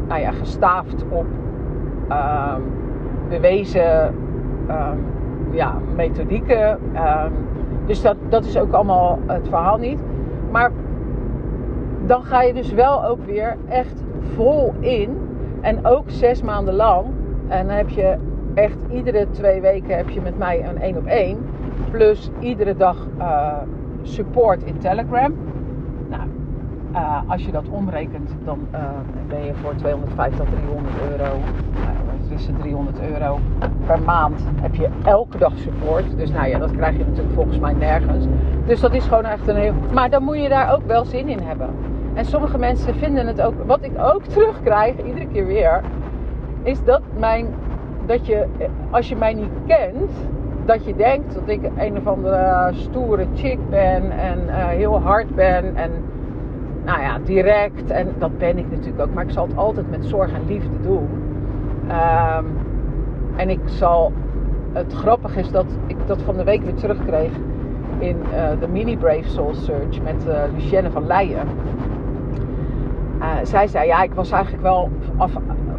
nou 0.08 0.22
ja, 0.22 0.32
gestaafd 0.32 1.04
op 1.10 1.26
um, 2.10 2.64
bewezen 3.30 4.14
ja, 5.52 5.78
methodieken. 5.96 6.80
Um, 6.96 7.32
dus 7.86 8.02
dat, 8.02 8.16
dat 8.30 8.46
is 8.46 8.58
ook 8.58 8.72
allemaal 8.74 9.20
het 9.26 9.48
verhaal 9.48 9.78
niet. 9.78 10.00
Maar 10.52 10.72
dan 12.06 12.24
ga 12.24 12.42
je 12.42 12.54
dus 12.54 12.72
wel 12.72 13.06
ook 13.06 13.26
weer 13.26 13.56
echt 13.68 14.04
vol 14.36 14.74
in. 14.80 15.18
En 15.62 15.86
ook 15.86 16.04
zes 16.10 16.42
maanden 16.42 16.74
lang 16.74 17.06
en 17.48 17.68
dan 17.68 17.76
heb 17.76 17.90
je 17.90 18.18
echt 18.54 18.78
iedere 18.92 19.28
twee 19.32 19.62
weken 19.62 19.98
heb 19.98 20.10
je 20.10 20.22
met 20.22 20.38
mij 20.38 20.66
een 20.70 20.82
één 20.82 20.98
op 20.98 21.06
één. 21.06 21.38
Plus 21.92 22.30
iedere 22.40 22.76
dag 22.76 23.08
uh, 23.20 23.54
support 24.02 24.64
in 24.64 24.78
Telegram. 24.78 25.34
Nou, 26.10 26.30
uh, 26.92 27.22
als 27.28 27.46
je 27.46 27.52
dat 27.52 27.70
omrekent, 27.70 28.36
dan 28.44 28.60
uh, 28.74 28.80
ben 29.28 29.46
je 29.46 29.54
voor 29.54 29.76
250 29.76 30.40
tot 30.40 30.56
300 30.56 30.96
euro. 31.12 31.40
Tussen 32.38 32.58
300 32.58 33.00
euro 33.12 33.40
per 33.86 34.00
maand 34.00 34.42
heb 34.62 34.76
je 34.76 34.88
elke 35.04 35.38
dag 35.38 35.58
support. 35.58 36.18
Dus 36.18 36.32
nou 36.32 36.48
ja, 36.48 36.60
dat 36.60 36.72
krijg 36.72 36.98
je 36.98 37.06
natuurlijk 37.06 37.34
volgens 37.34 37.60
mij 37.60 37.74
nergens. 37.74 38.26
Dus 38.66 38.80
dat 38.80 38.94
is 38.94 39.04
gewoon 39.04 39.26
echt 39.26 39.48
een 39.48 39.56
heel. 39.56 39.74
Maar 39.94 40.10
dan 40.10 40.24
moet 40.24 40.42
je 40.42 40.50
daar 40.50 40.74
ook 40.74 40.86
wel 40.86 41.06
zin 41.06 41.30
in 41.30 41.40
hebben. 41.40 41.70
En 42.14 42.26
sommige 42.26 42.58
mensen 42.58 42.96
vinden 42.96 43.28
het 43.28 43.42
ook. 43.42 43.54
Wat 43.66 43.84
ik 43.84 43.92
ook 43.98 44.24
terugkrijg, 44.34 44.96
iedere 45.06 45.28
keer 45.28 45.46
weer 45.46 45.82
is 46.64 46.84
dat 46.84 47.02
mijn. 47.20 47.48
Dat 48.06 48.26
je, 48.26 48.46
als 48.90 49.10
je 49.10 49.16
mij 49.16 49.34
niet 49.34 49.52
kent, 49.68 50.12
dat 50.66 50.86
je 50.86 50.96
denkt 50.96 51.34
dat 51.34 51.48
ik 51.48 51.62
een 51.78 51.98
of 51.98 52.08
andere 52.08 52.70
stoere 52.72 53.26
chick 53.36 53.70
ben 53.70 54.12
en 54.12 54.40
uh, 54.48 54.68
heel 54.68 55.02
hard 55.02 55.36
ben 55.36 55.76
en 55.76 55.92
nou 56.86 57.02
ja, 57.02 57.20
direct. 57.24 57.90
En 57.90 58.14
dat 58.18 58.38
ben 58.38 58.58
ik 58.58 58.72
natuurlijk 58.72 59.02
ook, 59.02 59.14
maar 59.14 59.24
ik 59.24 59.32
zal 59.32 59.48
het 59.48 59.58
altijd 59.58 59.90
met 59.90 60.06
zorg 60.06 60.34
en 60.34 60.46
liefde 60.48 60.82
doen. 60.82 61.27
Um, 61.90 62.46
en 63.36 63.50
ik 63.50 63.60
zal. 63.66 64.12
Het 64.74 64.94
grappige 64.94 65.40
is 65.40 65.52
dat 65.52 65.66
ik 65.88 65.96
dat 66.06 66.22
van 66.22 66.38
de 66.38 66.44
week 66.44 66.64
weer 66.64 66.74
terugkreeg 66.74 67.32
in 68.00 68.18
uh, 68.18 68.60
de 68.60 68.68
Mini 68.68 68.98
Brave 68.98 69.30
Soul 69.30 69.54
Search 69.54 70.02
met 70.02 70.26
uh, 70.28 70.42
Lucienne 70.54 70.92
van 70.92 71.06
Leijen. 71.06 71.48
Uh, 73.20 73.26
zij 73.44 73.68
zei: 73.68 73.88
Ja, 73.88 74.04
ik 74.04 74.14
was 74.14 74.32
eigenlijk 74.32 74.64
wel 74.64 74.90
af, 75.18 75.32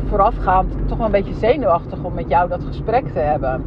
voorafgaand 0.08 0.74
toch 0.86 0.96
wel 0.96 1.06
een 1.06 1.12
beetje 1.12 1.34
zenuwachtig 1.34 2.02
om 2.02 2.14
met 2.14 2.28
jou 2.28 2.48
dat 2.48 2.64
gesprek 2.64 3.08
te 3.08 3.18
hebben. 3.18 3.64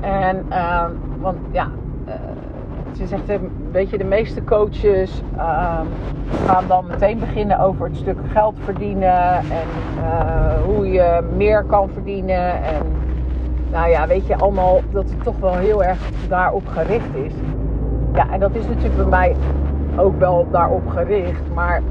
En, 0.00 0.46
uh, 0.50 0.84
want 1.20 1.38
ja, 1.50 1.68
ze 2.96 3.06
zegt, 3.06 3.22
weet 3.72 3.90
je, 3.90 3.98
de 3.98 4.04
meeste 4.04 4.44
coaches 4.44 5.22
uh, 5.36 5.80
gaan 6.46 6.64
dan 6.68 6.86
meteen 6.86 7.18
beginnen 7.18 7.58
over 7.58 7.86
het 7.86 7.96
stuk 7.96 8.18
geld 8.32 8.54
verdienen 8.64 9.36
en 9.36 9.68
eh, 10.02 10.62
hoe 10.64 10.90
je 10.90 11.20
meer 11.36 11.64
kan 11.64 11.88
verdienen. 11.92 12.62
En 12.62 12.82
nou 13.70 13.90
ja, 13.90 14.06
weet 14.06 14.26
je, 14.26 14.36
allemaal 14.36 14.80
dat 14.90 15.10
het 15.10 15.22
toch 15.22 15.38
wel 15.38 15.54
heel 15.54 15.84
erg 15.84 15.98
daarop 16.28 16.66
gericht 16.66 17.14
is. 17.14 17.32
Ja, 18.14 18.30
en 18.30 18.40
dat 18.40 18.54
is 18.54 18.66
natuurlijk 18.66 18.96
bij 18.96 19.06
mij 19.06 19.36
ook 19.96 20.18
wel 20.18 20.46
daarop 20.50 20.88
gericht, 20.88 21.42
maar, 21.54 21.82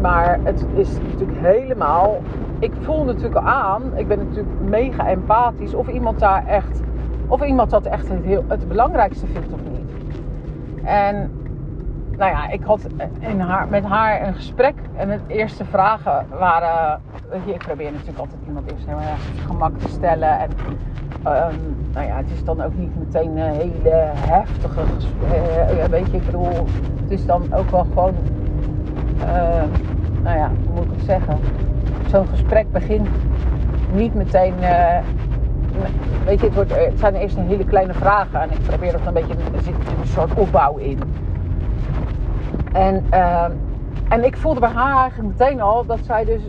maar 0.00 0.38
het 0.42 0.66
is 0.74 0.98
natuurlijk 1.12 1.38
helemaal 1.40 2.20
ik 2.58 2.72
voel 2.80 3.04
natuurlijk 3.04 3.36
aan, 3.36 3.82
ik 3.96 4.08
ben 4.08 4.18
natuurlijk 4.18 4.60
mega 4.60 5.08
empathisch, 5.08 5.74
of 5.74 5.88
iemand 5.88 6.18
daar 6.18 6.46
echt, 6.46 6.80
of 7.28 7.42
iemand 7.42 7.70
dat 7.70 7.86
echt 7.86 8.08
heel, 8.22 8.44
het 8.48 8.68
belangrijkste 8.68 9.26
vindt 9.26 9.52
of 9.52 9.60
niet. 9.70 9.75
En 10.86 11.30
nou 12.16 12.30
ja, 12.30 12.48
ik 12.48 12.62
had 12.62 12.86
in 13.18 13.40
haar, 13.40 13.68
met 13.68 13.84
haar 13.84 14.26
een 14.26 14.34
gesprek. 14.34 14.74
En 14.96 15.08
de 15.08 15.34
eerste 15.34 15.64
vragen 15.64 16.26
waren. 16.38 17.00
Je, 17.46 17.52
ik 17.52 17.58
probeer 17.58 17.92
natuurlijk 17.92 18.18
altijd 18.18 18.40
iemand 18.46 18.70
eerst 18.70 18.86
heel 18.86 18.96
erg 18.96 19.46
gemak 19.46 19.78
te 19.78 19.88
stellen. 19.88 20.38
En 20.38 20.50
ehm, 21.22 21.54
nou 21.92 22.06
ja, 22.06 22.16
het 22.16 22.30
is 22.30 22.44
dan 22.44 22.62
ook 22.62 22.76
niet 22.76 22.98
meteen 22.98 23.36
een 23.36 23.54
hele 23.54 24.10
heftige 24.14 24.80
gesprek. 24.94 25.88
weet 25.90 26.10
je, 26.10 26.16
ik 26.16 26.24
bedoel, 26.24 26.66
het 27.02 27.10
is 27.10 27.26
dan 27.26 27.54
ook 27.54 27.70
wel 27.70 27.84
gewoon. 27.84 28.14
Uh, 29.20 29.62
nou 30.22 30.38
ja, 30.38 30.50
hoe 30.66 30.74
moet 30.74 30.84
ik 30.84 30.90
het 30.90 31.04
zeggen? 31.04 31.38
Zo'n 32.06 32.26
gesprek 32.26 32.72
begint 32.72 33.08
niet 33.92 34.14
meteen. 34.14 34.54
Uh, 34.60 34.98
weet 36.24 36.40
je, 36.40 36.46
het, 36.46 36.54
wordt, 36.54 36.76
het 36.76 36.98
zijn 36.98 37.14
eerst 37.14 37.36
een 37.36 37.46
hele 37.46 37.64
kleine 37.64 37.94
vragen. 37.94 38.40
En 38.40 38.50
ik 38.50 38.62
probeer 38.62 38.94
er 38.94 39.06
een 39.06 39.12
beetje. 39.12 39.34
Een 40.00 40.06
soort 40.06 40.34
opbouw 40.34 40.76
in. 40.76 40.98
En, 42.72 43.04
uh, 43.12 43.44
en 44.08 44.24
ik 44.24 44.36
voelde 44.36 44.60
bij 44.60 44.68
haar 44.68 45.00
eigenlijk 45.00 45.38
meteen 45.38 45.60
al 45.60 45.86
dat 45.86 45.98
zij 46.02 46.24
dus 46.24 46.40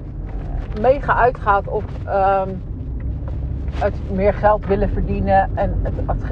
mega 0.81 1.15
uitgaat 1.15 1.67
op 1.67 1.83
um, 2.07 2.61
het 3.71 3.95
meer 4.11 4.33
geld 4.33 4.65
willen 4.65 4.89
verdienen. 4.89 5.49
En 5.53 5.83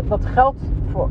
dat 0.07 0.25
geld 0.25 0.55
voor. 0.91 1.09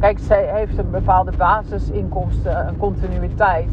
Kijk, 0.00 0.18
zij 0.18 0.50
heeft 0.52 0.78
een 0.78 0.90
bepaalde 0.90 1.32
basisinkomsten, 1.36 2.68
een 2.68 2.76
continuïteit. 2.76 3.70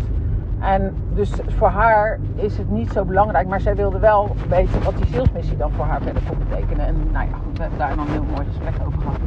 En 0.60 0.96
dus 1.14 1.32
voor 1.58 1.68
haar 1.68 2.20
is 2.36 2.58
het 2.58 2.70
niet 2.70 2.92
zo 2.92 3.06
belangrijk. 3.06 3.48
Maar 3.48 3.62
zij 3.62 3.76
wilde 3.76 4.00
wel 4.00 4.36
weten 4.50 4.84
wat 4.84 4.98
die 4.98 5.08
zielsmissie 5.08 5.58
dan 5.58 5.72
voor 5.72 5.86
haar 5.86 6.02
verder 6.02 6.22
kon 6.28 6.38
betekenen. 6.50 6.86
En 6.86 6.96
nou 7.12 7.28
ja, 7.30 7.36
goed, 7.44 7.56
we 7.58 7.62
hebben 7.62 7.80
daar 7.80 7.96
dan 7.96 8.06
een 8.06 8.12
heel 8.12 8.26
mooi 8.36 8.46
gesprek 8.48 8.88
over 8.88 9.00
gehad. 9.02 9.20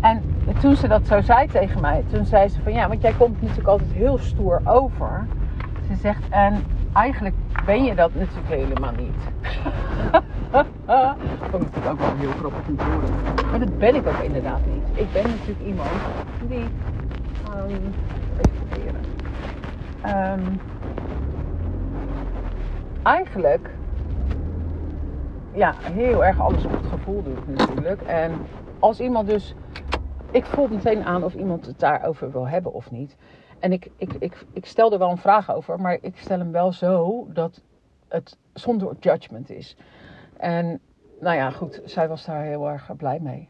En 0.00 0.22
toen 0.60 0.76
ze 0.76 0.88
dat 0.88 1.06
zo 1.06 1.20
zei 1.20 1.46
tegen 1.46 1.80
mij, 1.80 2.04
toen 2.12 2.24
zei 2.24 2.48
ze 2.48 2.62
van 2.62 2.72
ja, 2.72 2.88
want 2.88 3.02
jij 3.02 3.12
komt 3.12 3.40
natuurlijk 3.40 3.68
altijd 3.68 3.92
heel 3.92 4.18
stoer 4.18 4.60
over. 4.64 5.26
Ze 5.88 5.94
zegt, 5.94 6.28
en 6.28 6.64
eigenlijk 6.92 7.34
ben 7.66 7.84
je 7.84 7.94
dat 7.94 8.14
natuurlijk 8.14 8.48
helemaal 8.48 8.92
niet. 8.96 9.16
dat 10.50 10.66
vond 11.50 11.62
ik 11.62 11.72
natuurlijk 11.72 11.86
ook 11.86 11.98
wel 11.98 12.16
heel 12.18 12.30
grappig 12.38 12.68
om 12.68 12.76
te 12.76 12.84
horen. 12.84 13.14
Maar 13.50 13.58
dat 13.58 13.78
ben 13.78 13.94
ik 13.94 14.06
ook 14.06 14.22
inderdaad 14.22 14.60
niet. 14.66 14.98
Ik 14.98 15.12
ben 15.12 15.22
natuurlijk 15.22 15.66
iemand 15.66 15.88
die. 16.48 16.64
Um, 17.56 17.94
even 18.36 18.66
proberen. 18.68 19.00
Um, 20.06 20.60
eigenlijk 23.02 23.70
ja, 25.52 25.74
heel 25.78 26.24
erg 26.24 26.40
alles 26.40 26.64
op 26.64 26.70
het 26.70 26.86
gevoel 26.86 27.22
doet 27.22 27.48
natuurlijk. 27.48 28.02
En 28.02 28.32
als 28.78 29.00
iemand 29.00 29.28
dus 29.28 29.54
ik 30.30 30.44
voel 30.44 30.68
meteen 30.68 31.04
aan 31.04 31.24
of 31.24 31.34
iemand 31.34 31.66
het 31.66 31.78
daarover 31.78 32.30
wil 32.32 32.48
hebben 32.48 32.72
of 32.72 32.90
niet. 32.90 33.16
En 33.58 33.72
ik, 33.72 33.90
ik, 33.96 34.12
ik, 34.18 34.46
ik 34.52 34.66
stel 34.66 34.92
er 34.92 34.98
wel 34.98 35.10
een 35.10 35.16
vraag 35.16 35.54
over, 35.54 35.80
maar 35.80 35.98
ik 36.00 36.16
stel 36.16 36.38
hem 36.38 36.52
wel 36.52 36.72
zo 36.72 37.26
dat 37.32 37.62
het 38.08 38.36
zonder 38.52 38.96
judgment 39.00 39.50
is. 39.50 39.76
En 40.36 40.80
nou 41.20 41.36
ja, 41.36 41.50
goed, 41.50 41.80
zij 41.84 42.08
was 42.08 42.24
daar 42.24 42.42
heel 42.42 42.68
erg 42.70 42.96
blij 42.96 43.18
mee. 43.20 43.48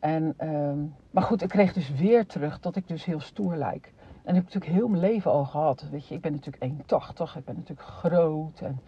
En, 0.00 0.34
uh, 0.42 0.72
maar 1.10 1.22
goed, 1.22 1.42
ik 1.42 1.48
kreeg 1.48 1.72
dus 1.72 1.94
weer 1.94 2.26
terug 2.26 2.60
dat 2.60 2.76
ik 2.76 2.88
dus 2.88 3.04
heel 3.04 3.20
stoer 3.20 3.56
lijk. 3.56 3.92
En 4.22 4.36
ik 4.36 4.42
heb 4.42 4.44
natuurlijk 4.44 4.72
heel 4.72 4.88
mijn 4.88 5.02
leven 5.02 5.30
al 5.30 5.44
gehad. 5.44 5.88
Weet 5.90 6.06
je, 6.08 6.14
ik 6.14 6.20
ben 6.20 6.32
natuurlijk 6.32 6.64
1,80. 6.64 7.36
Ik 7.36 7.44
ben 7.44 7.54
natuurlijk 7.54 7.88
groot. 7.88 8.60
En 8.60 8.80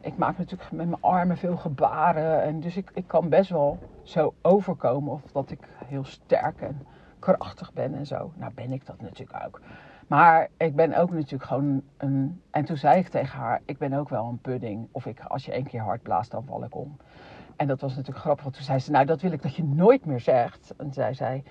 ik 0.00 0.16
maak 0.16 0.38
natuurlijk 0.38 0.72
met 0.72 0.88
mijn 0.88 1.02
armen 1.02 1.36
veel 1.36 1.56
gebaren. 1.56 2.42
En 2.42 2.60
dus 2.60 2.76
ik, 2.76 2.90
ik 2.94 3.06
kan 3.06 3.28
best 3.28 3.50
wel 3.50 3.78
zo 4.02 4.34
overkomen. 4.42 5.12
Of 5.12 5.22
dat 5.32 5.50
ik 5.50 5.68
heel 5.84 6.04
sterk 6.04 6.60
en 6.60 6.86
krachtig 7.18 7.72
ben 7.72 7.94
en 7.94 8.06
zo. 8.06 8.32
Nou 8.34 8.52
ben 8.54 8.72
ik 8.72 8.86
dat 8.86 9.00
natuurlijk 9.00 9.44
ook. 9.46 9.60
Maar 10.06 10.48
ik 10.56 10.76
ben 10.76 10.94
ook 10.94 11.10
natuurlijk 11.10 11.44
gewoon 11.44 11.82
een... 11.96 12.42
En 12.50 12.64
toen 12.64 12.76
zei 12.76 12.98
ik 12.98 13.08
tegen 13.08 13.38
haar, 13.38 13.60
ik 13.64 13.78
ben 13.78 13.92
ook 13.92 14.08
wel 14.08 14.28
een 14.28 14.40
pudding. 14.40 14.88
Of 14.90 15.06
ik, 15.06 15.20
als 15.20 15.44
je 15.44 15.52
één 15.52 15.66
keer 15.66 15.80
hard 15.80 16.02
blaast, 16.02 16.30
dan 16.30 16.44
val 16.44 16.64
ik 16.64 16.74
om. 16.76 16.96
En 17.56 17.66
dat 17.66 17.80
was 17.80 17.90
natuurlijk 17.90 18.24
grappig. 18.24 18.42
Want 18.42 18.54
toen 18.56 18.64
zei 18.64 18.78
ze, 18.78 18.90
nou 18.90 19.04
dat 19.04 19.20
wil 19.20 19.32
ik 19.32 19.42
dat 19.42 19.56
je 19.56 19.64
nooit 19.64 20.04
meer 20.04 20.20
zegt. 20.20 20.74
En 20.76 20.92
zij 20.92 21.14
zei, 21.14 21.42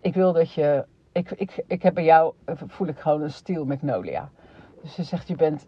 ik 0.00 0.14
wil 0.14 0.32
dat 0.32 0.52
je... 0.52 0.86
Ik, 1.12 1.30
ik, 1.30 1.64
ik 1.66 1.82
heb 1.82 1.94
bij 1.94 2.04
jou, 2.04 2.34
voel 2.46 2.86
ik 2.86 2.98
gewoon 2.98 3.22
een 3.22 3.30
steel 3.30 3.64
magnolia. 3.64 4.30
Dus 4.82 4.94
ze 4.94 5.02
zegt, 5.02 5.28
je 5.28 5.36
bent 5.36 5.66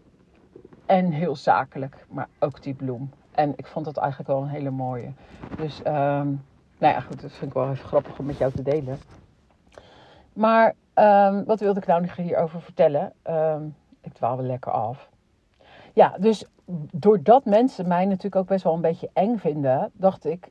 en 0.85 1.11
heel 1.11 1.35
zakelijk, 1.35 2.05
maar 2.09 2.27
ook 2.39 2.63
die 2.63 2.73
bloem. 2.73 3.11
En 3.31 3.53
ik 3.55 3.67
vond 3.67 3.85
dat 3.85 3.97
eigenlijk 3.97 4.29
wel 4.29 4.41
een 4.41 4.47
hele 4.47 4.69
mooie. 4.69 5.11
Dus, 5.57 5.79
um, 5.79 6.43
nou 6.77 6.93
ja, 6.93 6.99
goed, 6.99 7.21
dat 7.21 7.31
vind 7.31 7.51
ik 7.51 7.57
wel 7.57 7.69
even 7.69 7.87
grappig 7.87 8.19
om 8.19 8.25
met 8.25 8.37
jou 8.37 8.51
te 8.51 8.61
delen. 8.61 8.97
Maar 10.33 10.73
um, 10.95 11.45
wat 11.45 11.59
wilde 11.59 11.79
ik 11.79 11.85
nou 11.85 12.07
hierover 12.15 12.61
vertellen? 12.61 13.13
Um, 13.29 13.75
ik 14.01 14.13
dwaal 14.13 14.37
wel 14.37 14.45
lekker 14.45 14.71
af. 14.71 15.09
Ja, 15.93 16.15
dus 16.19 16.45
doordat 16.91 17.45
mensen 17.45 17.87
mij 17.87 18.05
natuurlijk 18.05 18.35
ook 18.35 18.47
best 18.47 18.63
wel 18.63 18.73
een 18.73 18.81
beetje 18.81 19.09
eng 19.13 19.37
vinden, 19.37 19.91
dacht 19.93 20.25
ik 20.25 20.47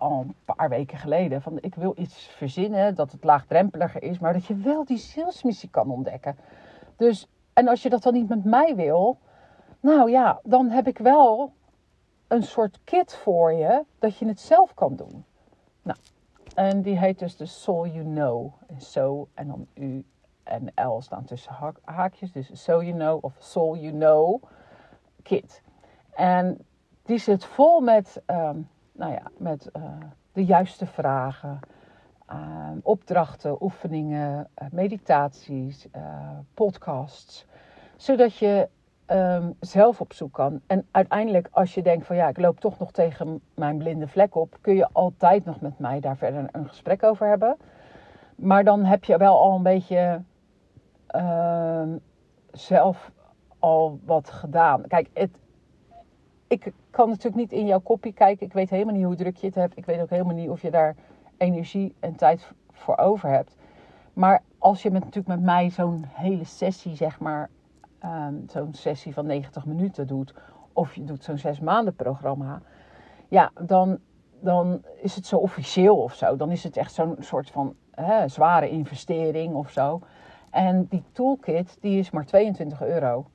al 0.00 0.20
een 0.20 0.34
paar 0.44 0.68
weken 0.68 0.98
geleden 0.98 1.42
van 1.42 1.58
ik 1.60 1.74
wil 1.74 1.92
iets 1.96 2.26
verzinnen 2.26 2.94
dat 2.94 3.12
het 3.12 3.24
laagdrempeliger 3.24 4.02
is, 4.02 4.18
maar 4.18 4.32
dat 4.32 4.44
je 4.44 4.56
wel 4.56 4.84
die 4.84 4.98
zielsmissie 4.98 5.70
kan 5.70 5.90
ontdekken. 5.90 6.36
Dus, 6.96 7.28
en 7.52 7.68
als 7.68 7.82
je 7.82 7.88
dat 7.88 8.02
dan 8.02 8.12
niet 8.12 8.28
met 8.28 8.44
mij 8.44 8.76
wil, 8.76 9.18
nou 9.80 10.10
ja, 10.10 10.40
dan 10.42 10.68
heb 10.68 10.86
ik 10.86 10.98
wel 10.98 11.52
een 12.28 12.42
soort 12.42 12.80
kit 12.84 13.14
voor 13.14 13.52
je 13.52 13.84
dat 13.98 14.16
je 14.16 14.26
het 14.26 14.40
zelf 14.40 14.74
kan 14.74 14.96
doen. 14.96 15.24
Nou, 15.82 15.98
en 16.54 16.82
die 16.82 16.98
heet 16.98 17.18
dus 17.18 17.36
de 17.36 17.46
Soul 17.46 17.86
You 17.86 18.04
Know. 18.04 18.52
En 18.66 18.80
so 18.80 19.28
en 19.34 19.46
dan 19.46 19.66
U 19.74 20.04
en 20.42 20.72
L 20.74 21.00
staan 21.00 21.24
tussen 21.24 21.74
haakjes. 21.84 22.32
Dus 22.32 22.62
So 22.64 22.82
You 22.82 22.94
Know 22.94 23.24
of 23.24 23.36
Soul 23.38 23.76
You 23.76 23.92
Know 23.92 24.42
kit. 25.22 25.62
En 26.10 26.58
die 27.02 27.18
zit 27.18 27.44
vol 27.44 27.80
met, 27.80 28.22
um, 28.26 28.68
nou 29.00 29.12
ja, 29.12 29.22
met 29.36 29.70
uh, 29.76 29.82
de 30.32 30.44
juiste 30.44 30.86
vragen, 30.86 31.58
uh, 32.32 32.68
opdrachten, 32.82 33.62
oefeningen, 33.62 34.48
uh, 34.62 34.68
meditaties, 34.70 35.88
podcasts. 36.54 37.46
Zodat 37.96 38.36
je 38.36 38.68
um, 39.06 39.56
zelf 39.60 40.00
op 40.00 40.12
zoek 40.12 40.32
kan. 40.32 40.60
En 40.66 40.86
uiteindelijk, 40.90 41.48
als 41.50 41.74
je 41.74 41.82
denkt 41.82 42.06
van 42.06 42.16
ja, 42.16 42.28
ik 42.28 42.38
loop 42.38 42.60
toch 42.60 42.78
nog 42.78 42.92
tegen 42.92 43.40
mijn 43.54 43.78
blinde 43.78 44.08
vlek 44.08 44.34
op, 44.34 44.56
kun 44.60 44.74
je 44.74 44.88
altijd 44.92 45.44
nog 45.44 45.60
met 45.60 45.78
mij 45.78 46.00
daar 46.00 46.16
verder 46.16 46.48
een 46.52 46.68
gesprek 46.68 47.02
over 47.02 47.28
hebben. 47.28 47.56
Maar 48.34 48.64
dan 48.64 48.84
heb 48.84 49.04
je 49.04 49.16
wel 49.16 49.40
al 49.40 49.54
een 49.54 49.62
beetje 49.62 50.22
uh, 51.16 51.82
zelf 52.52 53.10
al 53.58 54.00
wat 54.04 54.30
gedaan. 54.30 54.86
Kijk, 54.86 55.08
het, 55.12 55.30
ik 56.50 56.72
kan 56.90 57.08
natuurlijk 57.08 57.36
niet 57.36 57.52
in 57.52 57.66
jouw 57.66 57.80
kopie 57.80 58.12
kijken. 58.12 58.46
Ik 58.46 58.52
weet 58.52 58.70
helemaal 58.70 58.94
niet 58.94 59.04
hoe 59.04 59.14
druk 59.14 59.36
je 59.36 59.46
het 59.46 59.54
hebt. 59.54 59.76
Ik 59.76 59.86
weet 59.86 60.00
ook 60.00 60.10
helemaal 60.10 60.34
niet 60.34 60.48
of 60.48 60.62
je 60.62 60.70
daar 60.70 60.96
energie 61.36 61.94
en 62.00 62.16
tijd 62.16 62.52
voor 62.72 62.96
over 62.96 63.28
hebt. 63.28 63.56
Maar 64.12 64.42
als 64.58 64.82
je 64.82 64.90
met, 64.90 65.04
natuurlijk 65.04 65.34
met 65.34 65.44
mij 65.44 65.70
zo'n 65.70 66.04
hele 66.08 66.44
sessie, 66.44 66.96
zeg 66.96 67.20
maar, 67.20 67.50
um, 68.04 68.44
zo'n 68.48 68.74
sessie 68.74 69.14
van 69.14 69.26
90 69.26 69.66
minuten 69.66 70.06
doet, 70.06 70.34
of 70.72 70.94
je 70.94 71.04
doet 71.04 71.24
zo'n 71.24 71.38
zes 71.38 71.60
maanden 71.60 71.94
programma, 71.94 72.62
ja, 73.28 73.50
dan, 73.60 73.98
dan 74.40 74.82
is 75.02 75.14
het 75.14 75.26
zo 75.26 75.36
officieel 75.36 75.96
of 75.96 76.14
zo. 76.14 76.36
Dan 76.36 76.50
is 76.50 76.64
het 76.64 76.76
echt 76.76 76.92
zo'n 76.92 77.16
soort 77.18 77.50
van 77.50 77.74
hè, 77.90 78.28
zware 78.28 78.68
investering 78.68 79.54
of 79.54 79.70
zo. 79.70 80.00
En 80.50 80.86
die 80.88 81.04
toolkit, 81.12 81.76
die 81.80 81.98
is 81.98 82.10
maar 82.10 82.24
22 82.24 82.82
euro. 82.82 83.26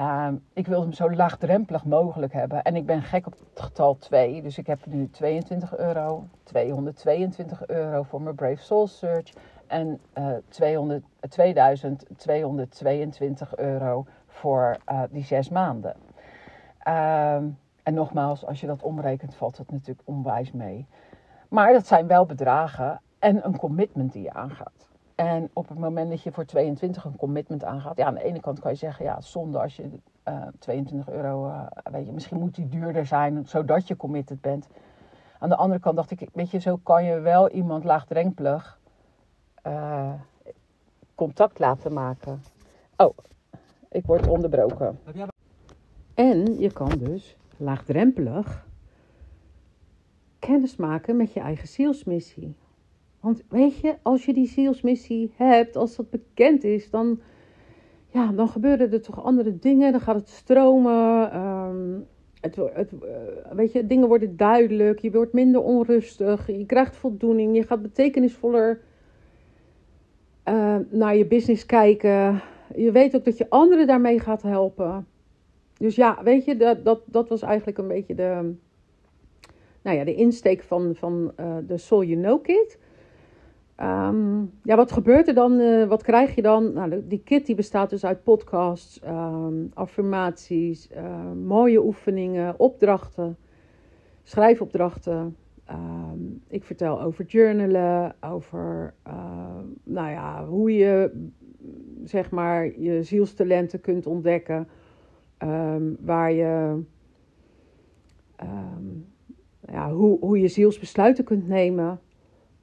Um, 0.00 0.44
ik 0.52 0.66
wil 0.66 0.80
hem 0.80 0.92
zo 0.92 1.10
laagdrempelig 1.10 1.84
mogelijk 1.84 2.32
hebben. 2.32 2.62
En 2.62 2.76
ik 2.76 2.86
ben 2.86 3.02
gek 3.02 3.26
op 3.26 3.32
het 3.32 3.60
getal 3.60 3.96
2. 3.96 4.42
Dus 4.42 4.58
ik 4.58 4.66
heb 4.66 4.86
nu 4.86 5.10
22 5.10 5.76
euro, 5.76 6.26
222 6.42 7.66
euro 7.66 8.02
voor 8.02 8.22
mijn 8.22 8.34
Brave 8.34 8.62
Soul 8.62 8.86
Search 8.86 9.32
en 9.66 10.00
uh, 10.18 10.28
200, 10.48 11.04
2222 11.28 13.56
euro 13.56 14.06
voor 14.26 14.76
uh, 14.90 15.02
die 15.10 15.24
zes 15.24 15.48
maanden. 15.48 15.96
Uh, 16.88 17.34
en 17.82 17.94
nogmaals, 17.94 18.46
als 18.46 18.60
je 18.60 18.66
dat 18.66 18.82
omrekent, 18.82 19.34
valt 19.34 19.56
het 19.56 19.70
natuurlijk 19.70 20.08
onwijs 20.08 20.52
mee. 20.52 20.86
Maar 21.48 21.72
dat 21.72 21.86
zijn 21.86 22.06
wel 22.06 22.26
bedragen 22.26 23.00
en 23.18 23.44
een 23.44 23.56
commitment 23.56 24.12
die 24.12 24.22
je 24.22 24.32
aangaat. 24.32 24.88
En 25.18 25.50
op 25.52 25.68
het 25.68 25.78
moment 25.78 26.10
dat 26.10 26.22
je 26.22 26.32
voor 26.32 26.44
22 26.44 27.04
een 27.04 27.16
commitment 27.16 27.64
aangaat, 27.64 27.96
ja, 27.96 28.06
aan 28.06 28.14
de 28.14 28.22
ene 28.22 28.40
kant 28.40 28.60
kan 28.60 28.70
je 28.70 28.76
zeggen, 28.76 29.04
ja, 29.04 29.20
zonde 29.20 29.60
als 29.60 29.76
je 29.76 29.82
uh, 29.82 29.90
eh, 30.22 30.46
22 30.58 31.14
euro, 31.14 31.46
uh, 31.46 31.66
weet 31.92 32.06
je, 32.06 32.12
misschien 32.12 32.38
moet 32.38 32.54
die 32.54 32.68
duurder 32.68 33.06
zijn, 33.06 33.46
zodat 33.46 33.88
je 33.88 33.96
committed 33.96 34.40
bent. 34.40 34.68
Aan 35.38 35.48
de 35.48 35.56
andere 35.56 35.80
kant 35.80 35.96
dacht 35.96 36.10
ik, 36.10 36.28
weet 36.32 36.50
je, 36.50 36.58
zo 36.58 36.76
kan 36.76 37.04
je 37.04 37.20
wel 37.20 37.50
iemand 37.50 37.84
laagdrempelig 37.84 38.80
uh, 39.66 40.12
contact 41.14 41.58
laten 41.58 41.92
maken. 41.92 42.42
Oh, 42.96 43.16
ik 43.90 44.06
word 44.06 44.28
onderbroken. 44.28 44.98
En 46.14 46.58
je 46.58 46.72
kan 46.72 46.98
dus 46.98 47.36
laagdrempelig 47.56 48.66
kennis 50.38 50.76
maken 50.76 51.16
met 51.16 51.32
je 51.32 51.40
eigen 51.40 51.68
zielsmissie. 51.68 52.56
Want 53.20 53.42
weet 53.48 53.78
je, 53.78 53.94
als 54.02 54.24
je 54.24 54.32
die 54.32 54.46
zielsmissie 54.46 55.32
hebt, 55.36 55.76
als 55.76 55.96
dat 55.96 56.10
bekend 56.10 56.64
is, 56.64 56.90
dan, 56.90 57.20
ja, 58.08 58.32
dan 58.32 58.48
gebeuren 58.48 58.92
er 58.92 59.02
toch 59.02 59.24
andere 59.24 59.58
dingen. 59.58 59.92
Dan 59.92 60.00
gaat 60.00 60.16
het 60.16 60.28
stromen. 60.28 61.36
Um, 61.36 62.06
het, 62.40 62.56
het, 62.56 62.92
eh, 62.92 63.52
weet 63.52 63.72
je, 63.72 63.86
dingen 63.86 64.08
worden 64.08 64.36
duidelijk. 64.36 64.98
Je 64.98 65.10
wordt 65.10 65.32
minder 65.32 65.62
onrustig. 65.62 66.46
Je 66.46 66.66
krijgt 66.66 66.96
voldoening. 66.96 67.56
Je 67.56 67.62
gaat 67.62 67.82
betekenisvoller 67.82 68.80
uh, 70.48 70.76
naar 70.90 71.16
je 71.16 71.26
business 71.26 71.66
kijken. 71.66 72.40
Je 72.74 72.92
weet 72.92 73.16
ook 73.16 73.24
dat 73.24 73.38
je 73.38 73.46
anderen 73.50 73.86
daarmee 73.86 74.20
gaat 74.20 74.42
helpen. 74.42 75.06
Dus 75.78 75.96
ja, 75.96 76.22
weet 76.22 76.44
je, 76.44 76.56
dat, 76.56 76.84
dat, 76.84 77.00
dat 77.06 77.28
was 77.28 77.42
eigenlijk 77.42 77.78
een 77.78 77.88
beetje 77.88 78.14
de, 78.14 78.54
nou 79.82 79.96
ja, 79.96 80.04
de 80.04 80.14
insteek 80.14 80.62
van, 80.62 80.94
van 80.94 81.32
uh, 81.40 81.56
de 81.66 81.78
Soul 81.78 82.04
You 82.04 82.20
Know 82.20 82.42
Kit. 82.42 82.78
Um, 83.80 84.52
ja, 84.62 84.76
wat 84.76 84.92
gebeurt 84.92 85.28
er 85.28 85.34
dan? 85.34 85.60
Uh, 85.60 85.88
wat 85.88 86.02
krijg 86.02 86.34
je 86.34 86.42
dan? 86.42 86.72
Nou, 86.72 87.06
die 87.06 87.22
kit 87.24 87.46
die 87.46 87.54
bestaat 87.54 87.90
dus 87.90 88.04
uit 88.04 88.22
podcasts, 88.22 89.00
um, 89.06 89.70
affirmaties, 89.74 90.90
uh, 90.90 91.32
mooie 91.32 91.84
oefeningen, 91.84 92.58
opdrachten, 92.58 93.36
schrijfopdrachten. 94.22 95.36
Ik 96.48 96.64
vertel 96.64 97.02
over 97.02 97.24
journalen, 97.24 98.14
over 98.20 98.94
nou 99.84 100.10
ja, 100.10 100.46
hoe 100.46 100.74
je 100.76 101.26
zeg 102.04 102.30
maar 102.30 102.80
je 102.80 103.02
zielstalenten 103.02 103.80
kunt 103.80 104.06
ontdekken, 104.06 104.68
waar 106.00 106.32
je 106.32 106.82
ja, 109.70 109.92
hoe, 109.92 110.18
hoe 110.20 110.40
je 110.40 110.48
zielsbesluiten 110.48 111.24
kunt 111.24 111.48
nemen. 111.48 112.00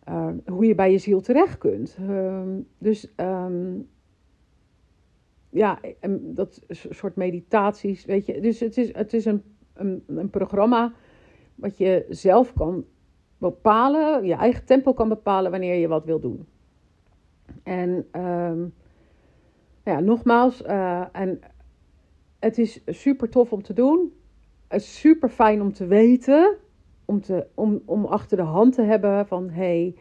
Uh, 0.10 0.28
hoe 0.46 0.66
je 0.66 0.76
bij 0.76 0.92
je 0.92 0.98
ziel 0.98 1.22
terecht 1.22 1.58
kunt. 1.58 1.98
Uh, 2.02 2.42
dus 2.78 3.14
um, 3.18 3.90
ja, 5.50 5.80
dat 6.20 6.62
soort 6.70 7.16
meditaties, 7.16 8.06
weet 8.06 8.26
je. 8.26 8.40
Dus 8.42 8.60
het 8.60 8.78
is, 8.78 8.94
het 8.94 9.14
is 9.14 9.26
een, 9.26 9.44
een, 10.06 10.30
programma 10.30 10.94
wat 11.56 11.78
je 11.78 12.06
zelf 12.10 12.54
kan 12.54 12.86
bepalen, 13.38 14.26
je 14.26 14.34
eigen 14.34 14.66
tempo 14.66 14.94
kan 14.94 15.10
bepalen 15.10 15.52
wanneer 15.52 15.76
je 15.76 15.88
wat 15.88 16.06
wil 16.06 16.20
doen. 16.20 16.46
En 17.64 18.08
ja, 19.84 20.00
nogmaals, 20.00 20.62
uh, 20.62 21.06
en 21.12 21.40
het 22.40 22.58
is 22.58 22.82
super 22.86 23.30
tof 23.30 23.54
om 23.54 23.64
te 23.64 23.74
doen. 23.74 24.14
Het 24.68 24.82
is 24.82 25.00
super 25.00 25.30
fijn 25.30 25.62
om 25.62 25.74
te 25.74 25.86
weten 25.86 26.58
om, 27.06 27.22
te, 27.22 27.48
om, 27.54 27.82
om 27.86 28.06
achter 28.06 28.38
de 28.38 28.44
hand 28.44 28.74
te 28.74 28.82
hebben 28.82 29.28
van 29.28 29.50
hé, 29.50 29.56
hey, 29.56 29.96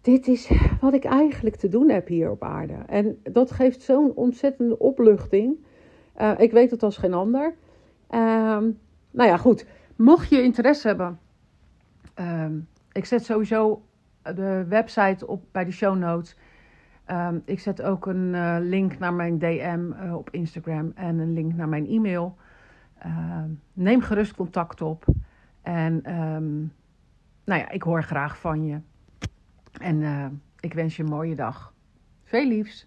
dit 0.00 0.26
is 0.26 0.50
wat 0.80 0.94
ik 0.94 1.04
eigenlijk 1.04 1.56
te 1.56 1.68
doen 1.68 1.88
heb 1.88 2.06
hier 2.06 2.30
op 2.30 2.42
aarde. 2.42 2.74
En 2.86 3.18
dat 3.22 3.50
geeft 3.50 3.82
zo'n 3.82 4.12
ontzettende 4.14 4.78
opluchting. 4.78 5.56
Uh, 6.20 6.32
ik 6.36 6.52
weet 6.52 6.70
het 6.70 6.82
als 6.82 6.96
geen 6.96 7.14
ander. 7.14 7.54
Uh, 8.10 8.18
nou 9.10 9.28
ja, 9.28 9.36
goed. 9.36 9.66
Mocht 9.96 10.28
je 10.28 10.42
interesse 10.42 10.86
hebben, 10.86 11.18
uh, 12.20 12.46
ik 12.92 13.04
zet 13.04 13.24
sowieso 13.24 13.82
de 14.22 14.64
website 14.68 15.26
op 15.26 15.42
bij 15.52 15.64
de 15.64 15.72
show 15.72 15.96
notes. 15.96 16.36
Ehm, 17.04 17.38
ik 17.44 17.60
zet 17.60 17.82
ook 17.82 18.06
een 18.06 18.32
uh, 18.34 18.56
link 18.60 18.98
naar 18.98 19.14
mijn 19.14 19.38
DM 19.38 19.92
uh, 20.02 20.16
op 20.16 20.30
Instagram 20.30 20.92
en 20.94 21.18
een 21.18 21.32
link 21.32 21.54
naar 21.54 21.68
mijn 21.68 21.86
e-mail. 21.86 22.36
Ehm, 23.06 23.50
neem 23.72 24.00
gerust 24.00 24.34
contact 24.34 24.80
op. 24.80 25.04
En 25.62 26.20
um, 26.20 26.72
nou 27.44 27.60
ja, 27.60 27.70
ik 27.70 27.82
hoor 27.82 28.02
graag 28.02 28.38
van 28.38 28.64
je. 28.64 28.80
En 29.80 30.00
uh, 30.00 30.26
ik 30.60 30.74
wens 30.74 30.96
je 30.96 31.02
een 31.02 31.08
mooie 31.08 31.34
dag. 31.34 31.74
Veel 32.24 32.46
liefs. 32.46 32.86